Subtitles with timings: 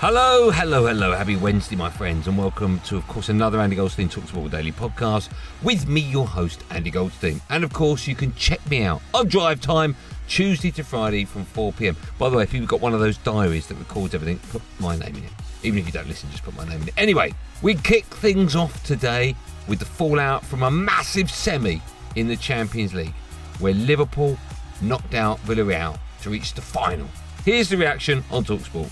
[0.00, 1.14] Hello, hello, hello.
[1.14, 4.70] Happy Wednesday, my friends, and welcome to, of course, another Andy Goldstein Talks Talksport Daily
[4.70, 5.30] podcast
[5.62, 7.40] with me, your host, Andy Goldstein.
[7.48, 9.96] And of course, you can check me out on Drive Time
[10.28, 11.96] Tuesday to Friday from 4 pm.
[12.18, 14.96] By the way, if you've got one of those diaries that records everything, put my
[14.96, 15.32] name in it.
[15.62, 16.94] Even if you don't listen, just put my name in it.
[16.98, 19.34] Anyway, we kick things off today
[19.66, 21.80] with the fallout from a massive semi
[22.16, 23.14] in the Champions League,
[23.60, 24.36] where Liverpool
[24.82, 27.08] knocked out Villarreal to reach the final.
[27.46, 28.90] Here's the reaction on Talksport.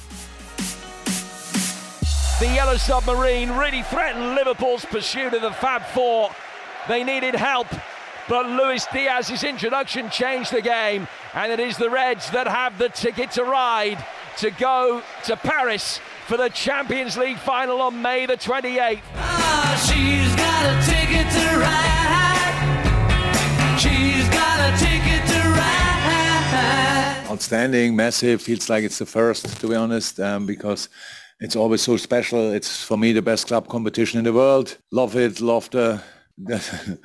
[2.41, 6.31] The Yellow Submarine really threatened Liverpool's pursuit of the Fab Four.
[6.89, 7.69] They needed help,
[8.29, 12.89] but Luis Diaz's introduction changed the game, and it is the Reds that have the
[12.89, 14.05] ticket to ride
[14.39, 19.01] to go to Paris for the Champions League final on May the 28th.
[19.15, 21.95] Ah, she's got a ticket to ride.
[23.79, 27.31] She's got a ticket to ride.
[27.31, 28.43] outstanding, massive.
[28.43, 30.89] Feels like it's the first, to be honest, um, because
[31.41, 32.53] it's always so special.
[32.53, 34.79] It's for me the best club competition in the world.
[34.93, 35.41] Love it.
[35.41, 36.03] Love the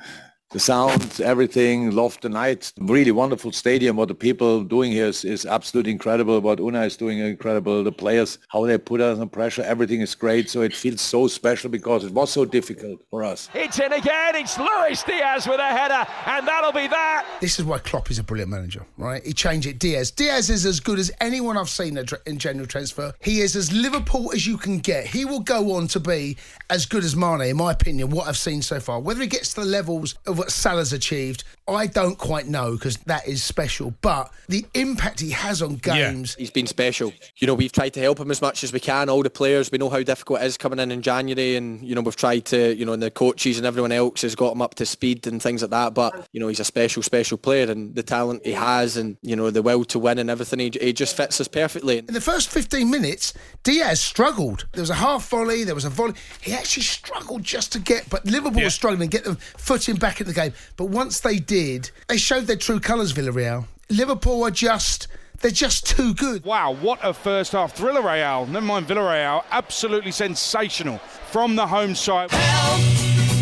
[0.50, 1.90] the, the sound, everything.
[1.90, 2.72] Love the night.
[2.78, 3.96] Really wonderful stadium.
[3.96, 6.40] What the people doing here is, is absolutely incredible.
[6.40, 7.82] What Unai is doing incredible.
[7.84, 9.62] The players, how they put us under pressure.
[9.62, 10.50] Everything is great.
[10.50, 13.48] So it feels so special because it was so difficult for us.
[13.54, 14.36] It's in again.
[14.36, 17.26] It's Luis Diaz with a header, and that'll be that.
[17.40, 19.24] This is why Klopp is a brilliant manager, right?
[19.24, 19.78] He changed it.
[19.78, 20.10] Diaz.
[20.10, 23.12] Diaz is as good as anyone I've seen in in general transfer.
[23.20, 25.06] He is as Liverpool as you can get.
[25.06, 26.36] He will go on to be
[26.68, 29.00] as good as Mane, in my opinion, what I've seen so far.
[29.00, 32.96] Whether he gets to the levels of what Salah's achieved, I don't quite know because
[33.00, 33.92] that is special.
[34.00, 37.12] But the impact he has on games, He's been special.
[37.36, 39.10] You know, we've tried to help him as much as we can.
[39.10, 41.94] All the players, we know how difficult it is coming in in January, and you
[41.94, 44.62] know we've tried to, you know, and the coaches and everyone else has got him
[44.62, 45.92] up to speed and things like that.
[45.92, 49.36] But you know, he's a special, special player, and the talent he has, and you
[49.36, 51.98] know, the will to win and everything, he, he just fits us perfectly.
[51.98, 54.66] In the first 15 minutes, Diaz struggled.
[54.72, 56.14] There was a half volley, there was a volley.
[56.40, 60.20] He actually struggled just to get, but Liverpool was struggling to get them footing back
[60.22, 60.52] in the game.
[60.76, 63.66] But once they did, they showed their true colours, Villarreal.
[63.88, 65.08] Liverpool are just,
[65.40, 66.44] they're just too good.
[66.44, 67.74] Wow, what a first half.
[67.74, 72.30] Thriller Real, never mind Villarreal, absolutely sensational from the home side.
[72.30, 72.80] Help,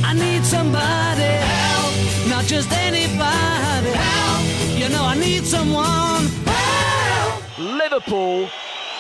[0.04, 1.22] I need somebody.
[1.22, 3.90] Help, not just anybody.
[3.90, 6.26] Help, you know I need someone.
[6.46, 7.58] Help.
[7.58, 8.48] Liverpool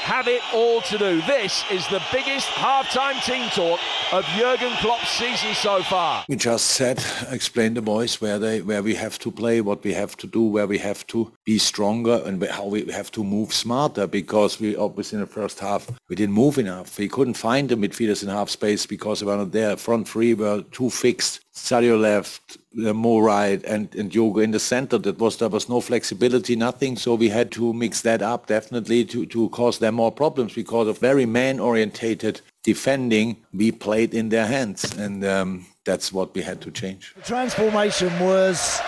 [0.08, 1.20] have it all to do.
[1.26, 3.78] This is the biggest halftime team talk
[4.10, 6.24] of Jurgen Klopp's season so far.
[6.30, 9.92] We just said, explain the boys where they, where we have to play, what we
[9.92, 13.52] have to do, where we have to be stronger, and how we have to move
[13.52, 14.06] smarter.
[14.06, 16.98] Because we obviously in the first half we didn't move enough.
[16.98, 19.76] We couldn't find the midfielders in half space because they were not there.
[19.76, 21.40] Front three were too fixed.
[21.58, 24.98] Sadio left, uh, Mo right, and and Diogo in the center.
[24.98, 26.96] That was there was no flexibility, nothing.
[26.96, 30.88] So we had to mix that up definitely to to cause them more problems because
[30.88, 33.36] of very man-orientated defending.
[33.52, 37.14] We played in their hands, and um, that's what we had to change.
[37.16, 38.80] The transformation was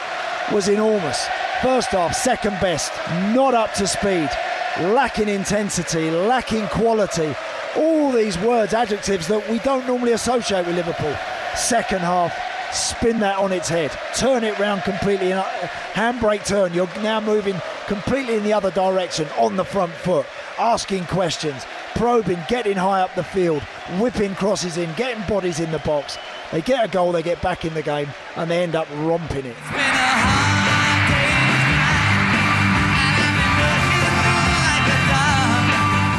[0.52, 1.26] was enormous.
[1.62, 2.92] First half, second best,
[3.34, 4.30] not up to speed,
[4.78, 7.34] lacking intensity, lacking quality.
[7.76, 11.14] All these words, adjectives that we don't normally associate with Liverpool.
[11.54, 12.32] Second half,
[12.72, 15.44] spin that on its head, turn it round completely, and uh,
[15.92, 16.72] handbrake turn.
[16.74, 20.26] You're now moving completely in the other direction on the front foot,
[20.58, 21.64] asking questions,
[21.94, 23.62] probing, getting high up the field,
[23.98, 26.18] whipping crosses in, getting bodies in the box.
[26.52, 29.46] They get a goal, they get back in the game, and they end up romping
[29.46, 29.56] it.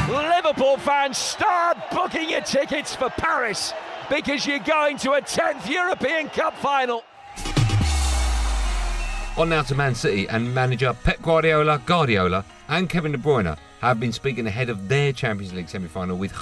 [0.10, 3.74] Liverpool fans, start booking your tickets for Paris
[4.12, 7.06] because you're going to a 10th European Cup final.
[9.38, 14.02] On now to Man City and manager Pep Guardiola, Guardiola, and Kevin De Bruyne have
[14.02, 16.34] been speaking ahead of their Champions League semi-final with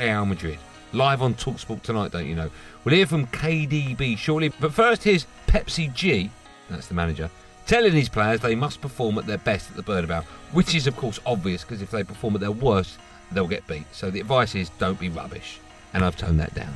[0.00, 0.58] Real Madrid.
[0.92, 2.50] Live on Talksport tonight, don't you know?
[2.82, 6.28] We'll hear from KDB shortly, but first here's Pepsi G,
[6.68, 7.30] that's the manager,
[7.66, 10.96] telling his players they must perform at their best at the Bernabeu, which is of
[10.96, 12.98] course obvious because if they perform at their worst,
[13.30, 13.86] they'll get beat.
[13.92, 15.60] So the advice is don't be rubbish,
[15.94, 16.74] and I've toned that down.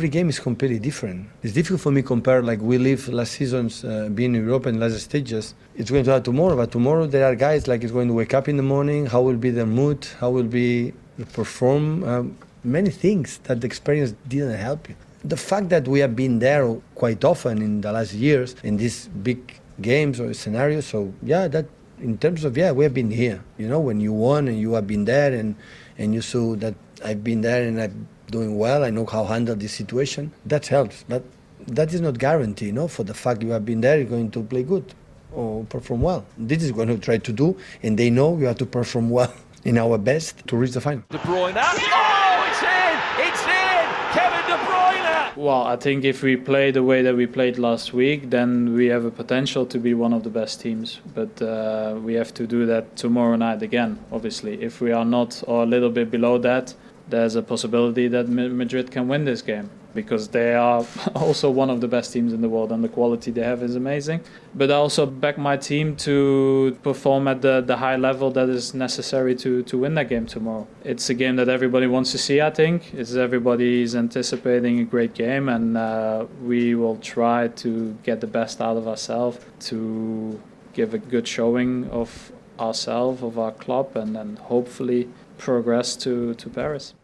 [0.00, 1.28] Every game is completely different.
[1.42, 4.64] It's difficult for me to compare like we live last seasons uh, being in Europe
[4.64, 5.54] and last stages.
[5.76, 8.32] It's going to happen tomorrow, but tomorrow there are guys like it's going to wake
[8.32, 9.04] up in the morning.
[9.04, 10.06] How will be their mood?
[10.18, 10.94] How will be
[11.34, 12.02] perform?
[12.04, 14.96] Um, many things that the experience didn't help you.
[15.22, 16.64] The fact that we have been there
[16.94, 20.86] quite often in the last years in these big games or scenarios.
[20.86, 21.66] So yeah, that
[22.00, 23.44] in terms of yeah, we have been here.
[23.58, 25.56] You know, when you won and you have been there and
[25.98, 26.74] and you saw that
[27.04, 27.94] I've been there and I've
[28.30, 28.84] doing well.
[28.84, 30.32] I know how to handle this situation.
[30.46, 31.24] That helps, but
[31.66, 32.66] that is not guarantee.
[32.66, 34.94] You know, for the fact you have been there, you're going to play good
[35.32, 36.24] or perform well.
[36.38, 39.32] This is what we try to do, and they know we have to perform well
[39.64, 41.02] in our best to reach the final.
[41.10, 41.54] De Bruyne.
[41.56, 43.26] Oh, it's in!
[43.26, 43.86] It's in!
[44.12, 45.36] Kevin De Bruyne!
[45.36, 48.86] Well, I think if we play the way that we played last week, then we
[48.86, 51.00] have a potential to be one of the best teams.
[51.14, 54.60] But uh, we have to do that tomorrow night again, obviously.
[54.60, 56.74] If we are not or a little bit below that,
[57.10, 61.80] there's a possibility that Madrid can win this game because they are also one of
[61.80, 64.20] the best teams in the world and the quality they have is amazing.
[64.54, 68.74] But I also back my team to perform at the, the high level that is
[68.74, 70.66] necessary to, to win that game tomorrow.
[70.84, 72.94] It's a game that everybody wants to see, I think.
[72.94, 78.60] It's everybody's anticipating a great game and uh, we will try to get the best
[78.60, 80.40] out of ourselves to
[80.72, 85.08] give a good showing of ourselves, of our club, and then hopefully
[85.38, 86.94] progress to, to Paris.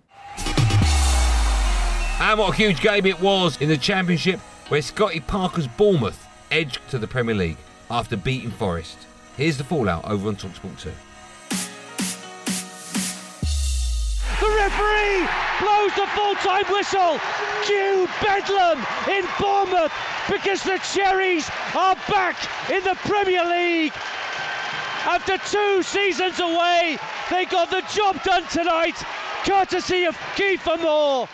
[2.18, 6.80] And what a huge game it was in the Championship where Scotty Parker's Bournemouth edged
[6.88, 7.58] to the Premier League
[7.90, 9.06] after beating Forest.
[9.36, 10.90] Here's the fallout over on Talksport 2.
[14.40, 15.28] The referee
[15.60, 17.20] blows the full-time whistle.
[17.66, 18.78] Cue Bedlam
[19.10, 19.92] in Bournemouth
[20.30, 22.36] because the Cherries are back
[22.70, 23.92] in the Premier League.
[25.04, 26.98] After two seasons away,
[27.30, 28.96] they got the job done tonight,
[29.44, 31.28] courtesy of Kiefer Moore.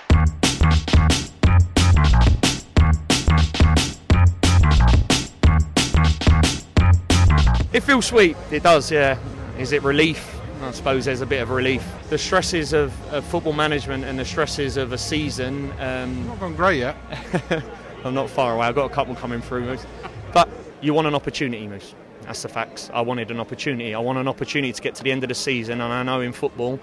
[7.73, 8.37] It feels sweet.
[8.51, 9.19] It does, yeah.
[9.59, 10.39] Is it relief?
[10.63, 11.83] I suppose there's a bit of relief.
[12.11, 15.73] The stresses of, of football management and the stresses of a season.
[15.81, 16.97] Um, not gone great yet.
[18.05, 18.67] I'm not far away.
[18.67, 19.87] I've got a couple coming through, Moose.
[20.35, 20.51] But
[20.83, 21.95] you want an opportunity, Moose.
[22.23, 22.91] That's the facts.
[22.93, 23.95] I wanted an opportunity.
[23.95, 26.21] I want an opportunity to get to the end of the season, and I know
[26.21, 26.79] in football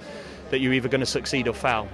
[0.50, 1.88] that you're either going to succeed or fail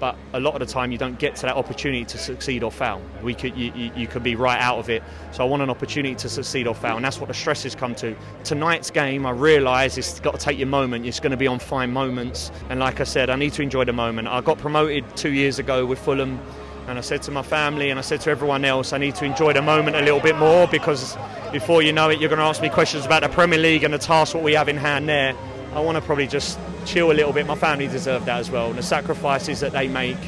[0.00, 2.72] but a lot of the time you don't get to that opportunity to succeed or
[2.72, 3.00] fail.
[3.22, 5.02] We could, you, you, you, could be right out of it.
[5.30, 7.94] So I want an opportunity to succeed or fail, and that's what the stresses come
[7.96, 8.16] to.
[8.42, 11.04] Tonight's game, I realise it's got to take your moment.
[11.04, 13.84] It's going to be on fine moments, and like I said, I need to enjoy
[13.84, 14.26] the moment.
[14.26, 16.40] I got promoted two years ago with Fulham.
[16.88, 19.24] And I said to my family and I said to everyone else, I need to
[19.24, 21.16] enjoy the moment a little bit more because
[21.52, 23.94] before you know it, you're going to ask me questions about the Premier League and
[23.94, 25.36] the task what we have in hand there.
[25.72, 27.46] I want to probably just chill a little bit.
[27.46, 28.70] My family deserve that as well.
[28.70, 30.18] And the sacrifices that they make,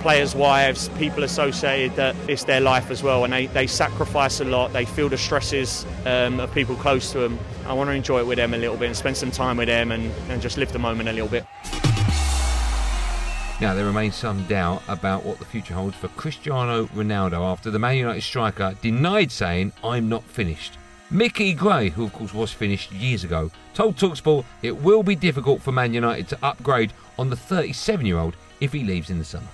[0.00, 3.24] players' wives, people associated, that it's their life as well.
[3.24, 4.72] And they, they sacrifice a lot.
[4.72, 7.38] They feel the stresses um, of people close to them.
[7.66, 9.68] I want to enjoy it with them a little bit and spend some time with
[9.68, 11.44] them and, and just live the moment a little bit.
[13.60, 17.78] Now, there remains some doubt about what the future holds for Cristiano Ronaldo after the
[17.78, 20.78] Man United striker denied saying, I'm not finished.
[21.12, 25.60] Mickey Gray, who of course was finished years ago, told Talksport it will be difficult
[25.60, 29.24] for Man United to upgrade on the 37 year old if he leaves in the
[29.24, 29.48] summer.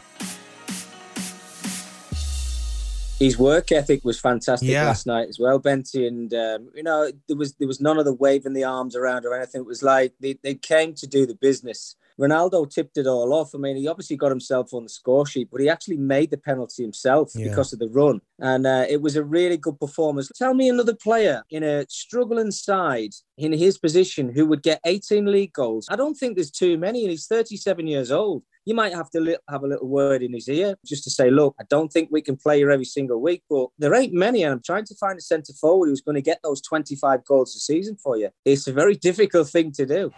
[3.19, 4.85] His work ethic was fantastic yeah.
[4.85, 8.05] last night as well, Benty, and um, you know there was there was none of
[8.05, 9.63] the waving the arms around or anything.
[9.63, 11.97] It was like they, they came to do the business.
[12.21, 13.55] Ronaldo tipped it all off.
[13.55, 16.39] I mean, he obviously got himself on the score sheet, but he actually made the
[16.39, 17.49] penalty himself yeah.
[17.49, 18.21] because of the run.
[18.39, 20.31] And uh, it was a really good performance.
[20.37, 25.27] Tell me another player in a struggling side in his position who would get 18
[25.31, 25.87] league goals.
[25.91, 28.43] I don't think there's too many, and he's 37 years old.
[28.65, 31.31] You might have to li- have a little word in his ear just to say,
[31.31, 34.43] look, I don't think we can play you every single week, but there ain't many.
[34.43, 37.55] And I'm trying to find a centre forward who's going to get those 25 goals
[37.55, 38.31] a season for you.
[38.45, 40.13] It's a very difficult thing to do.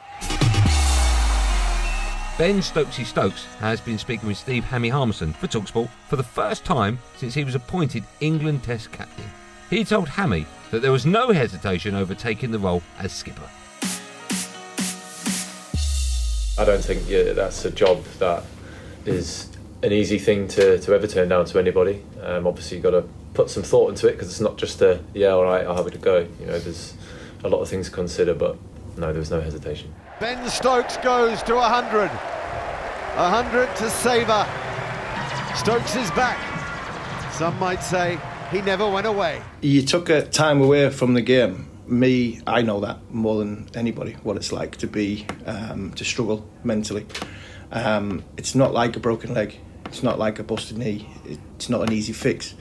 [2.38, 6.64] Ben Stokesy Stokes has been speaking with Steve Hammy Harmison for Talksport for the first
[6.64, 9.25] time since he was appointed England Test captain.
[9.68, 13.42] He told Hammy that there was no hesitation over taking the role as skipper.
[16.57, 18.45] I don't think yeah, that's a job that
[19.04, 19.50] is
[19.83, 22.04] an easy thing to, to ever turn down to anybody.
[22.23, 25.00] Um, obviously, you've got to put some thought into it because it's not just a
[25.12, 26.18] yeah, all right, I'll have it to go.
[26.38, 26.95] You know, there's
[27.42, 28.57] a lot of things to consider, but
[28.97, 29.92] no, there was no hesitation.
[30.21, 32.09] Ben Stokes goes to 100.
[32.09, 34.49] 100 to Savour.
[35.55, 36.37] Stokes is back.
[37.33, 38.19] Some might say
[38.51, 39.41] he never went away.
[39.61, 41.69] You took a time away from the game.
[41.87, 46.45] Me, I know that more than anybody what it's like to be um, to struggle
[46.65, 47.07] mentally.
[47.71, 49.57] Um, it's not like a broken leg.
[49.85, 51.09] It's not like a busted knee.
[51.27, 52.57] It's not an easy fix.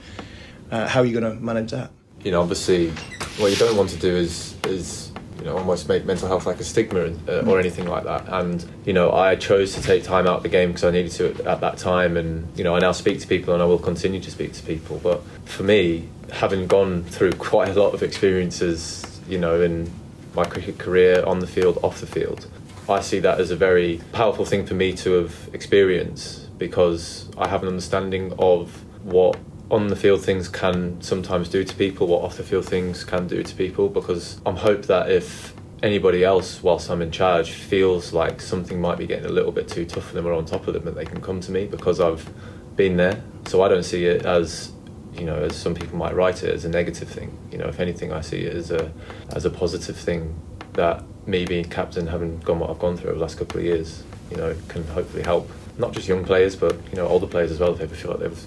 [0.70, 1.90] Uh, how are you going to manage that?
[2.22, 2.90] You know, obviously,
[3.38, 5.07] what you don't want to do is is
[5.38, 8.28] you know almost make mental health like a stigma uh, or anything like that.
[8.28, 11.12] And you know, I chose to take time out of the game because I needed
[11.12, 12.16] to at that time.
[12.16, 14.62] And you know, I now speak to people and I will continue to speak to
[14.62, 15.00] people.
[15.02, 19.90] But for me, having gone through quite a lot of experiences, you know, in
[20.34, 22.46] my cricket career on the field, off the field,
[22.88, 27.48] I see that as a very powerful thing for me to have experienced because I
[27.48, 29.38] have an understanding of what
[29.70, 33.26] on the field things can sometimes do to people, what off the field things can
[33.26, 33.88] do to people.
[33.88, 38.98] Because I'm hope that if anybody else, whilst I'm in charge, feels like something might
[38.98, 40.94] be getting a little bit too tough for them or on top of them, that
[40.94, 42.28] they can come to me because I've
[42.76, 43.22] been there.
[43.46, 44.72] So I don't see it as
[45.14, 47.36] you know, as some people might write it as a negative thing.
[47.50, 48.92] You know, if anything, I see it as a
[49.34, 50.40] as a positive thing
[50.74, 53.64] that me being captain, having gone what I've gone through over the last couple of
[53.64, 57.50] years, you know, can hopefully help not just young players, but you know, older players
[57.50, 58.46] as well if they ever feel like they've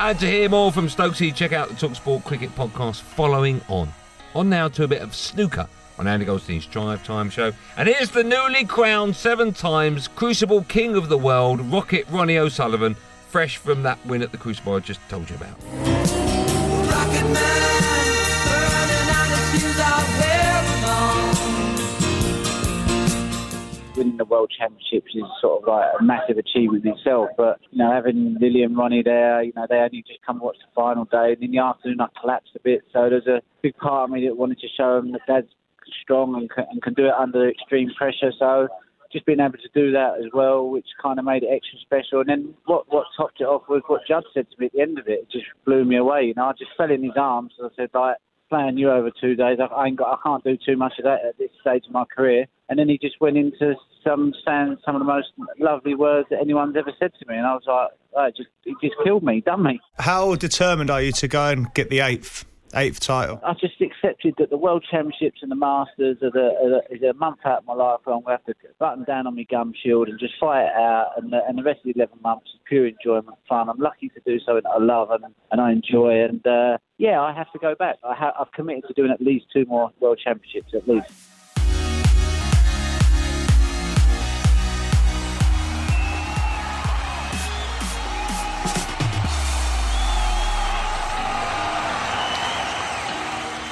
[0.00, 3.92] And to hear more from Stokesy, check out the Talksport Cricket podcast following on.
[4.36, 7.52] On now to a bit of snooker on Andy Goldstein's Drive Time show.
[7.76, 12.94] And here's the newly crowned seven times Crucible King of the World, Rocket Ronnie O'Sullivan,
[13.28, 15.56] fresh from that win at the Crucible I just told you about.
[24.08, 27.28] Winning the World Championships is sort of like a massive achievement in itself.
[27.36, 30.56] But you know, having Lily and Ronnie there, you know, they only just come watch
[30.60, 32.82] the final day, and in the afternoon I collapsed a bit.
[32.92, 35.48] So there's a big part of me that wanted to show them that Dad's
[36.02, 38.32] strong and can, and can do it under extreme pressure.
[38.38, 38.68] So
[39.12, 42.20] just being able to do that as well, which kind of made it extra special.
[42.20, 44.82] And then what what topped it off was what Judd said to me at the
[44.82, 45.20] end of it.
[45.20, 46.24] It just blew me away.
[46.24, 47.52] You know, I just fell in his arms.
[47.62, 48.16] I said, like,
[48.48, 51.24] playing you over two days, I, ain't got, I can't do too much of that
[51.24, 52.46] at this stage of my career.
[52.68, 53.74] And then he just went into
[54.04, 55.28] some saying some of the most
[55.58, 58.50] lovely words that anyone's ever said to me, and I was like, oh, it just
[58.64, 59.80] it just killed me, done me.
[59.98, 62.44] How determined are you to go and get the eighth?
[62.74, 63.40] Eighth title.
[63.44, 67.02] I just accepted that the World Championships and the Masters are, the, are, the, is
[67.02, 69.36] a month out of my life where I'm going to have to button down on
[69.36, 71.12] my gum shield and just fight it out.
[71.16, 73.68] And the, and the rest of the 11 months is pure enjoyment, fun.
[73.68, 76.24] I'm lucky to do something I love and, and I enjoy.
[76.24, 77.96] And uh, yeah, I have to go back.
[78.04, 81.37] I ha- I've committed to doing at least two more World Championships, at least.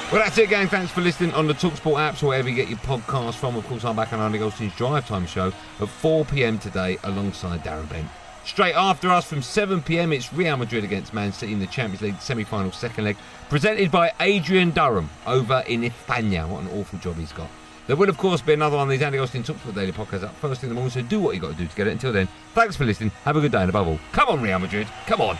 [0.09, 0.69] Well, that's it, gang.
[0.69, 3.57] Thanks for listening on the Talksport apps or wherever you get your podcast from.
[3.57, 7.61] Of course, I'm back on Andy Goldstein's Drive Time show at 4 pm today alongside
[7.61, 8.07] Darren Bent.
[8.45, 12.01] Straight after us from 7 pm, it's Real Madrid against Man City in the Champions
[12.01, 13.17] League semi final second leg,
[13.49, 16.47] presented by Adrian Durham over in España.
[16.47, 17.49] What an awful job he's got.
[17.87, 20.33] There will, of course, be another one of these Andy Goldstein Talksport Daily podcasts up
[20.35, 21.91] first in the morning, so do what you've got to do to get it.
[21.91, 23.11] Until then, thanks for listening.
[23.25, 24.87] Have a good day, and above all, come on, Real Madrid.
[25.05, 25.37] Come on.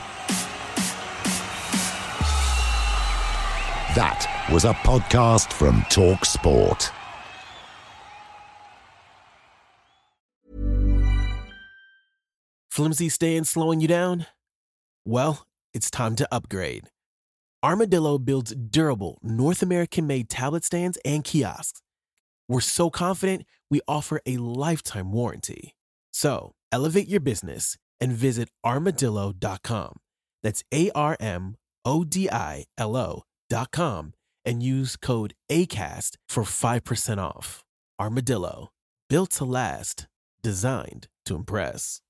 [3.96, 6.92] That was a podcast from Talk Sport.
[12.70, 14.26] Flimsy stand slowing you down?
[15.06, 16.90] Well, it's time to upgrade.
[17.66, 21.82] Armodilo builds durable, North American made tablet stands and kiosks.
[22.48, 25.76] We're so confident we offer a lifetime warranty.
[26.14, 29.98] So elevate your business and visit armodilo.com.
[30.44, 34.14] That's A R M O D I L O.com
[34.48, 37.64] and use code ACAST for 5% off.
[38.02, 38.70] Armodilo,
[39.10, 40.08] built to last,
[40.42, 42.02] designed to impress.